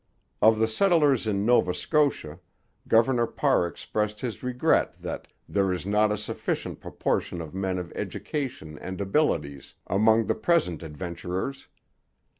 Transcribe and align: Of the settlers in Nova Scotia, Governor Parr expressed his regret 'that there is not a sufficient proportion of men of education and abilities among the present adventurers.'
Of 0.41 0.57
the 0.57 0.65
settlers 0.67 1.27
in 1.27 1.45
Nova 1.45 1.75
Scotia, 1.75 2.39
Governor 2.87 3.27
Parr 3.27 3.67
expressed 3.67 4.19
his 4.19 4.41
regret 4.41 4.95
'that 4.99 5.27
there 5.47 5.71
is 5.71 5.85
not 5.85 6.11
a 6.11 6.17
sufficient 6.17 6.79
proportion 6.81 7.39
of 7.39 7.53
men 7.53 7.77
of 7.77 7.91
education 7.95 8.79
and 8.79 8.99
abilities 8.99 9.75
among 9.85 10.25
the 10.25 10.33
present 10.33 10.81
adventurers.' 10.81 11.67